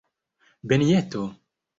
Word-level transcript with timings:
benjeto 0.67 1.21